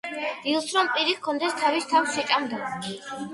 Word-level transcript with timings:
ილს 0.53 0.71
რომ 0.77 0.89
პირი 0.95 1.13
ჰქონდეს, 1.19 1.53
თავის 1.61 1.87
თავს 1.93 2.17
შეჭამდაო 2.17 3.21